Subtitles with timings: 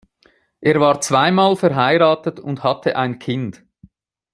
[0.61, 3.61] Er war zweimal verheiratet und hatte ein Kind.